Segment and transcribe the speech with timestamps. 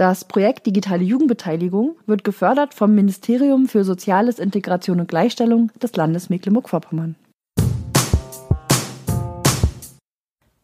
[0.00, 6.30] Das Projekt Digitale Jugendbeteiligung wird gefördert vom Ministerium für Soziales, Integration und Gleichstellung des Landes
[6.30, 7.16] Mecklenburg-Vorpommern.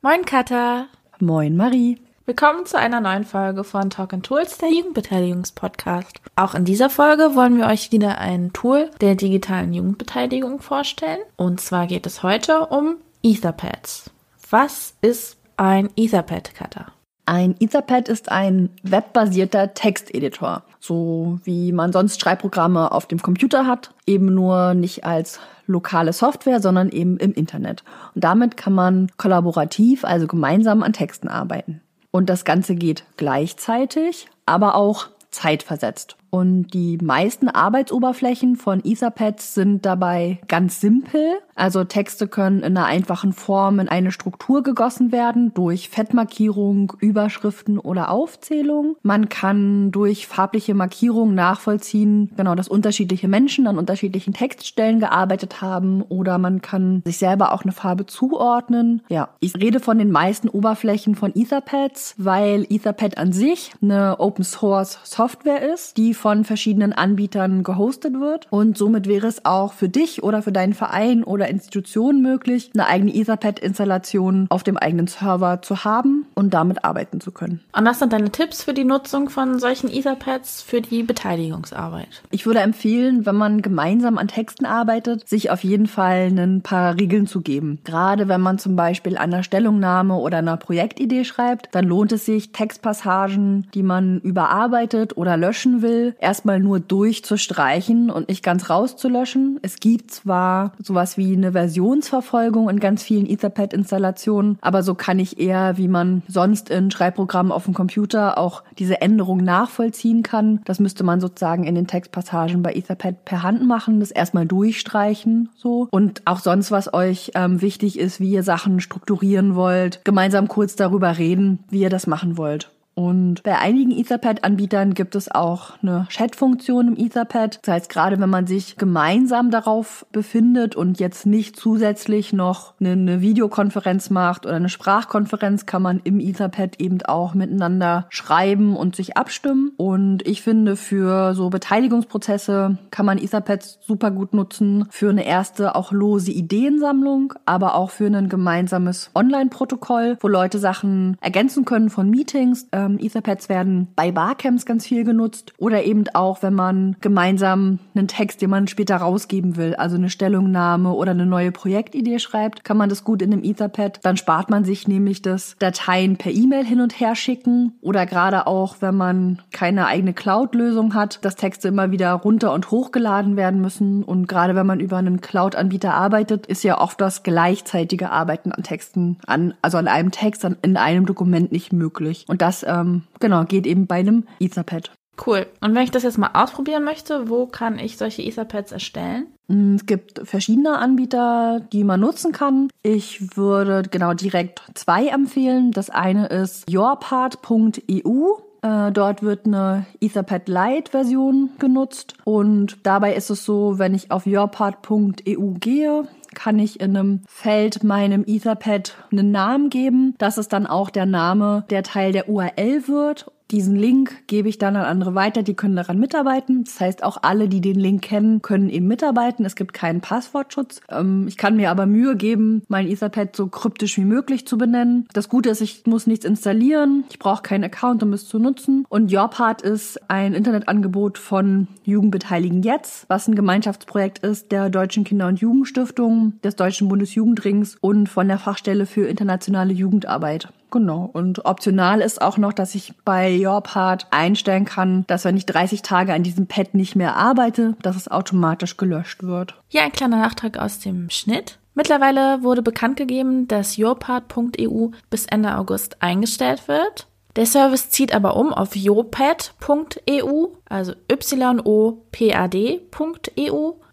[0.00, 0.86] Moin Katha.
[1.18, 2.00] Moin Marie.
[2.24, 6.18] Willkommen zu einer neuen Folge von Talk and Tools, der Jugendbeteiligungspodcast.
[6.36, 11.20] Auch in dieser Folge wollen wir euch wieder ein Tool der digitalen Jugendbeteiligung vorstellen.
[11.36, 14.10] Und zwar geht es heute um Etherpads.
[14.48, 16.95] Was ist ein Etherpad, Katha?
[17.28, 23.90] Ein Etherpad ist ein webbasierter Texteditor, so wie man sonst Schreibprogramme auf dem Computer hat,
[24.06, 27.82] eben nur nicht als lokale Software, sondern eben im Internet.
[28.14, 31.80] Und damit kann man kollaborativ, also gemeinsam an Texten arbeiten.
[32.12, 36.16] Und das Ganze geht gleichzeitig, aber auch zeitversetzt.
[36.36, 41.38] Und die meisten Arbeitsoberflächen von Etherpads sind dabei ganz simpel.
[41.54, 47.78] Also Texte können in einer einfachen Form in eine Struktur gegossen werden durch Fettmarkierung, Überschriften
[47.78, 48.96] oder Aufzählung.
[49.02, 56.02] Man kann durch farbliche Markierung nachvollziehen, genau, dass unterschiedliche Menschen an unterschiedlichen Textstellen gearbeitet haben
[56.02, 59.00] oder man kann sich selber auch eine Farbe zuordnen.
[59.08, 64.44] Ja, ich rede von den meisten Oberflächen von Etherpads, weil Etherpad an sich eine Open
[64.44, 68.48] Source Software ist, die von verschiedenen Anbietern gehostet wird.
[68.50, 72.88] Und somit wäre es auch für dich oder für deinen Verein oder Institution möglich, eine
[72.88, 77.60] eigene Etherpad-Installation auf dem eigenen Server zu haben und damit arbeiten zu können.
[77.72, 82.24] Und was sind deine Tipps für die Nutzung von solchen Etherpads für die Beteiligungsarbeit?
[82.32, 86.96] Ich würde empfehlen, wenn man gemeinsam an Texten arbeitet, sich auf jeden Fall ein paar
[86.96, 87.78] Regeln zu geben.
[87.84, 92.26] Gerade wenn man zum Beispiel an einer Stellungnahme oder einer Projektidee schreibt, dann lohnt es
[92.26, 99.58] sich, Textpassagen, die man überarbeitet oder löschen will, erstmal nur durchzustreichen und nicht ganz rauszulöschen.
[99.62, 105.38] Es gibt zwar sowas wie eine Versionsverfolgung in ganz vielen Etherpad-Installationen, aber so kann ich
[105.38, 110.60] eher, wie man sonst in Schreibprogrammen auf dem Computer auch diese Änderung nachvollziehen kann.
[110.64, 115.50] Das müsste man sozusagen in den Textpassagen bei Etherpad per Hand machen, das erstmal durchstreichen,
[115.56, 115.88] so.
[115.90, 120.76] Und auch sonst, was euch ähm, wichtig ist, wie ihr Sachen strukturieren wollt, gemeinsam kurz
[120.76, 122.70] darüber reden, wie ihr das machen wollt.
[122.98, 127.60] Und bei einigen Etherpad-Anbietern gibt es auch eine Chat-Funktion im Etherpad.
[127.62, 133.20] Das heißt, gerade wenn man sich gemeinsam darauf befindet und jetzt nicht zusätzlich noch eine,
[133.20, 139.18] Videokonferenz macht oder eine Sprachkonferenz, kann man im Etherpad eben auch miteinander schreiben und sich
[139.18, 139.72] abstimmen.
[139.76, 145.74] Und ich finde, für so Beteiligungsprozesse kann man Etherpads super gut nutzen für eine erste
[145.74, 152.08] auch lose Ideensammlung, aber auch für ein gemeinsames Online-Protokoll, wo Leute Sachen ergänzen können von
[152.08, 157.78] Meetings ähm, Etherpads werden bei Barcamps ganz viel genutzt oder eben auch, wenn man gemeinsam
[157.94, 162.64] einen Text, den man später rausgeben will, also eine Stellungnahme oder eine neue Projektidee schreibt,
[162.64, 164.00] kann man das gut in einem Etherpad.
[164.02, 168.46] Dann spart man sich nämlich das Dateien per E-Mail hin und her schicken oder gerade
[168.46, 173.60] auch, wenn man keine eigene Cloud-Lösung hat, dass Texte immer wieder runter und hochgeladen werden
[173.60, 174.02] müssen.
[174.02, 178.62] Und gerade wenn man über einen Cloud-Anbieter arbeitet, ist ja oft das gleichzeitige Arbeiten an
[178.62, 182.24] Texten, an, also an einem Text, in einem Dokument nicht möglich.
[182.28, 184.90] Und das äh, ähm, genau, geht eben bei einem Etherpad.
[185.24, 185.46] Cool.
[185.60, 189.26] Und wenn ich das jetzt mal ausprobieren möchte, wo kann ich solche Etherpads erstellen?
[189.48, 192.68] Mm, es gibt verschiedene Anbieter, die man nutzen kann.
[192.82, 195.70] Ich würde genau direkt zwei empfehlen.
[195.70, 198.36] Das eine ist yourpart.eu.
[198.62, 204.10] Äh, dort wird eine Etherpad Lite Version genutzt und dabei ist es so, wenn ich
[204.10, 210.14] auf yourpart.eu gehe, kann ich in einem Feld meinem Etherpad einen Namen geben.
[210.18, 214.58] Das ist dann auch der Name, der Teil der URL wird diesen Link gebe ich
[214.58, 216.64] dann an andere weiter, die können daran mitarbeiten.
[216.64, 219.44] Das heißt, auch alle, die den Link kennen, können eben mitarbeiten.
[219.44, 220.80] Es gibt keinen Passwortschutz.
[220.90, 225.06] Ähm, ich kann mir aber Mühe geben, mein Etherpad so kryptisch wie möglich zu benennen.
[225.12, 227.04] Das Gute ist, ich muss nichts installieren.
[227.10, 228.84] Ich brauche keinen Account, um es zu nutzen.
[228.88, 235.28] Und Yourpart ist ein Internetangebot von Jugendbeteiligen jetzt, was ein Gemeinschaftsprojekt ist der Deutschen Kinder-
[235.28, 240.48] und Jugendstiftung, des Deutschen Bundesjugendrings und von der Fachstelle für internationale Jugendarbeit.
[240.70, 241.08] Genau.
[241.12, 245.82] Und optional ist auch noch, dass ich bei YourPart einstellen kann, dass wenn ich 30
[245.82, 249.54] Tage an diesem Pad nicht mehr arbeite, dass es automatisch gelöscht wird.
[249.68, 251.58] Hier ein kleiner Nachtrag aus dem Schnitt.
[251.74, 257.06] Mittlerweile wurde bekannt gegeben, dass yourpart.eu bis Ende August eingestellt wird.
[257.36, 261.92] Der Service zieht aber um auf yopad.eu, also y-o-p-a-d.eu.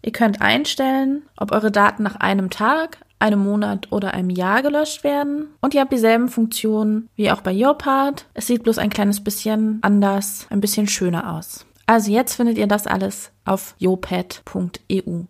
[0.02, 5.04] Ihr könnt einstellen, ob eure Daten nach einem Tag, einem Monat oder einem Jahr gelöscht
[5.04, 5.48] werden.
[5.60, 8.26] Und ihr habt dieselben Funktionen wie auch bei Yopad.
[8.34, 11.66] Es sieht bloß ein kleines bisschen anders, ein bisschen schöner aus.
[11.86, 15.24] Also jetzt findet ihr das alles auf yopad.eu.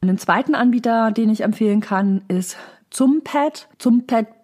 [0.00, 2.56] Einen zweiten Anbieter, den ich empfehlen kann, ist
[2.90, 3.68] Zumpad,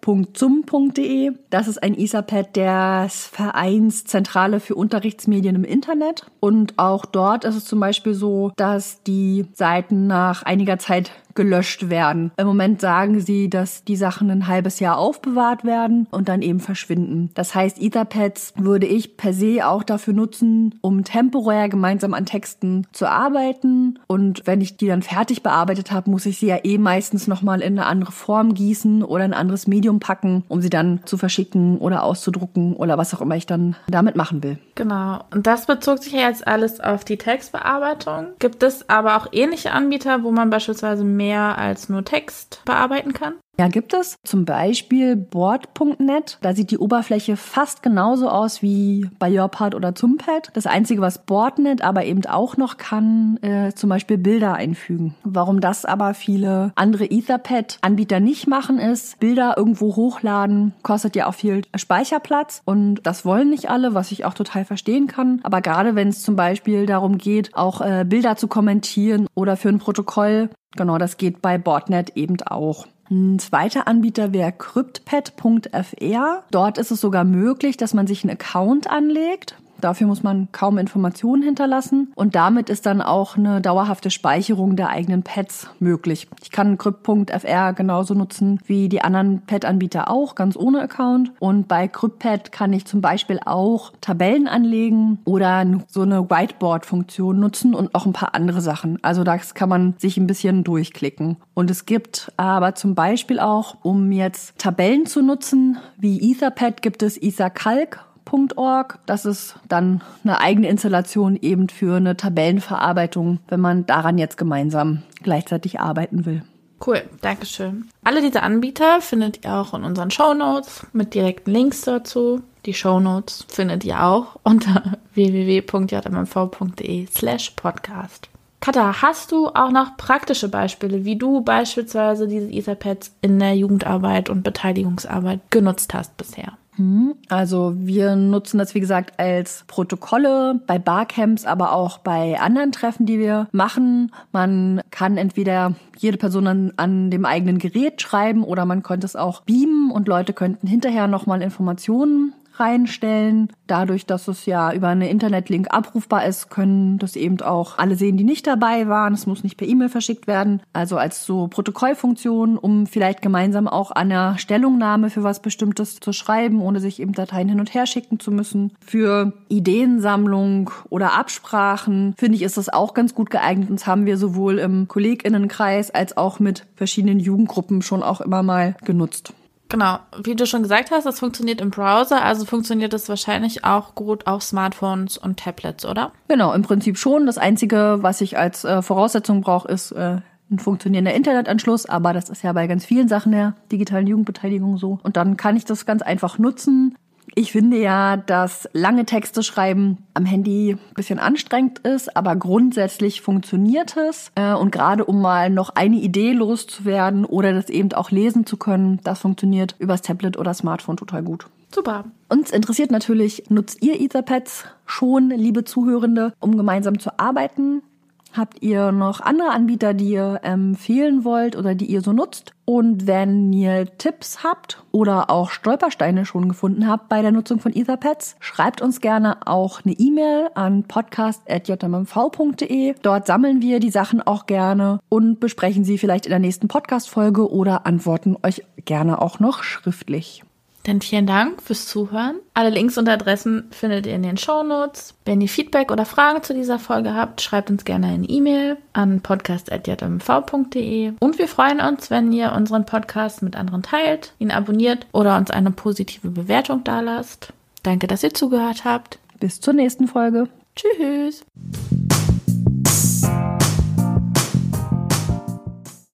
[0.09, 1.33] zumpad.zum.de.
[1.51, 6.27] Das ist ein Etherpad des Vereins Zentrale für Unterrichtsmedien im Internet.
[6.41, 11.89] Und auch dort ist es zum Beispiel so, dass die Seiten nach einiger Zeit gelöscht
[11.89, 12.33] werden.
[12.37, 16.59] Im Moment sagen sie, dass die Sachen ein halbes Jahr aufbewahrt werden und dann eben
[16.59, 17.31] verschwinden.
[17.35, 22.89] Das heißt, Etherpads würde ich per se auch dafür nutzen, um temporär gemeinsam an Texten
[22.91, 24.01] zu arbeiten.
[24.09, 27.61] Und wenn ich die dann fertig bearbeitet habe, muss ich sie ja eh meistens nochmal
[27.61, 31.79] in eine andere Form gießen oder ein anderes Medium packen, um sie dann zu verschicken
[31.79, 34.59] oder auszudrucken oder was auch immer ich dann damit machen will.
[34.75, 35.25] Genau.
[35.33, 38.29] Und das bezog sich ja jetzt alles auf die Textbearbeitung.
[38.39, 43.13] Gibt es aber auch ähnliche Anbieter, wo man beispielsweise mehr mehr als nur Text bearbeiten
[43.13, 43.35] kann?
[43.61, 44.17] Ja, gibt es.
[44.25, 46.39] Zum Beispiel Board.net.
[46.43, 50.51] Da sieht die Oberfläche fast genauso aus wie bei YourPad oder Zumpad.
[50.55, 55.17] Das Einzige, was Boardnet aber eben auch noch kann, äh, zum Beispiel Bilder einfügen.
[55.25, 61.35] Warum das aber viele andere Etherpad-Anbieter nicht machen, ist, Bilder irgendwo hochladen, kostet ja auch
[61.35, 65.41] viel Speicherplatz und das wollen nicht alle, was ich auch total verstehen kann.
[65.43, 69.69] Aber gerade wenn es zum Beispiel darum geht, auch äh, Bilder zu kommentieren oder für
[69.69, 72.87] ein Protokoll, genau, das geht bei Boardnet eben auch.
[73.11, 76.45] Ein zweiter Anbieter wäre cryptpad.fr.
[76.51, 79.57] Dort ist es sogar möglich, dass man sich einen Account anlegt.
[79.81, 84.89] Dafür muss man kaum Informationen hinterlassen und damit ist dann auch eine dauerhafte Speicherung der
[84.89, 86.29] eigenen Pads möglich.
[86.43, 91.33] Ich kann Crypt.fr genauso nutzen wie die anderen Pad-Anbieter auch, ganz ohne Account.
[91.39, 97.75] Und bei CryptPad kann ich zum Beispiel auch Tabellen anlegen oder so eine Whiteboard-Funktion nutzen
[97.75, 98.99] und auch ein paar andere Sachen.
[99.03, 101.37] Also das kann man sich ein bisschen durchklicken.
[101.55, 107.03] Und es gibt aber zum Beispiel auch, um jetzt Tabellen zu nutzen, wie Etherpad gibt
[107.03, 108.99] es EtherCalc Tabellenverarbeitung.org.
[109.07, 115.03] Das ist dann eine eigene Installation eben für eine Tabellenverarbeitung, wenn man daran jetzt gemeinsam
[115.23, 116.43] gleichzeitig arbeiten will.
[116.85, 117.89] Cool, Dankeschön.
[118.05, 122.41] Alle diese Anbieter findet ihr auch in unseren Show Notes mit direkten Links dazu.
[122.67, 128.29] Die Show Notes findet ihr auch unter www.jmv.de slash podcast.
[128.61, 134.31] Katha, hast du auch noch praktische Beispiele, wie du beispielsweise diese Etherpads in der Jugendarbeit
[134.31, 136.59] und Beteiligungsarbeit genutzt hast bisher?
[136.79, 137.17] Mhm.
[137.29, 143.07] Also wir nutzen das, wie gesagt, als Protokolle bei Barcamps, aber auch bei anderen Treffen,
[143.07, 144.13] die wir machen.
[144.33, 149.17] Man kann entweder jede Person an, an dem eigenen Gerät schreiben oder man könnte es
[149.17, 153.49] auch beamen und Leute könnten hinterher nochmal Informationen reinstellen.
[153.67, 158.17] Dadurch, dass es ja über eine Internetlink abrufbar ist, können das eben auch alle sehen,
[158.17, 159.15] die nicht dabei waren.
[159.15, 160.63] Es muss nicht per E-Mail verschickt werden.
[160.73, 166.13] Also als so Protokollfunktion, um vielleicht gemeinsam auch an einer Stellungnahme für was Bestimmtes zu
[166.13, 168.73] schreiben, ohne sich eben Dateien hin und her schicken zu müssen.
[168.81, 173.71] Für Ideensammlung oder Absprachen finde ich, ist das auch ganz gut geeignet.
[173.71, 178.43] Und das haben wir sowohl im Kolleginnenkreis als auch mit verschiedenen Jugendgruppen schon auch immer
[178.43, 179.35] mal genutzt.
[179.69, 183.95] Genau, wie du schon gesagt hast, das funktioniert im Browser, also funktioniert das wahrscheinlich auch
[183.95, 186.13] gut auf Smartphones und Tablets, oder?
[186.29, 187.27] Genau, im Prinzip schon.
[187.27, 192.31] Das Einzige, was ich als äh, Voraussetzung brauche, ist äh, ein funktionierender Internetanschluss, aber das
[192.31, 194.99] ist ja bei ganz vielen Sachen der digitalen Jugendbeteiligung so.
[195.03, 196.97] Und dann kann ich das ganz einfach nutzen.
[197.39, 203.21] Ich finde ja, dass lange Texte schreiben am Handy ein bisschen anstrengend ist, aber grundsätzlich
[203.21, 204.33] funktioniert es.
[204.35, 208.57] Äh, und gerade um mal noch eine Idee loszuwerden oder das eben auch lesen zu
[208.57, 211.47] können, das funktioniert übers Tablet oder Smartphone total gut.
[211.73, 212.07] Super.
[212.29, 217.83] Uns interessiert natürlich, nutzt ihr Etherpads schon, liebe Zuhörende, um gemeinsam zu arbeiten?
[218.33, 222.53] Habt ihr noch andere Anbieter, die ihr empfehlen wollt oder die ihr so nutzt?
[222.65, 227.75] Und wenn ihr Tipps habt oder auch Stolpersteine schon gefunden habt bei der Nutzung von
[227.75, 232.95] Etherpads, schreibt uns gerne auch eine E-Mail an podcast.jmv.de.
[233.01, 237.51] Dort sammeln wir die Sachen auch gerne und besprechen sie vielleicht in der nächsten Podcast-Folge
[237.51, 240.43] oder antworten euch gerne auch noch schriftlich.
[240.89, 242.37] Dann vielen Dank fürs Zuhören.
[242.55, 245.13] Alle Links und Adressen findet ihr in den Show Notes.
[245.27, 249.21] Wenn ihr Feedback oder Fragen zu dieser Folge habt, schreibt uns gerne eine E-Mail an
[249.21, 251.13] podcast.jmv.de.
[251.21, 255.51] Und wir freuen uns, wenn ihr unseren Podcast mit anderen teilt, ihn abonniert oder uns
[255.51, 257.53] eine positive Bewertung dalasst.
[257.83, 259.19] Danke, dass ihr zugehört habt.
[259.41, 260.49] Bis zur nächsten Folge.
[260.75, 261.45] Tschüss.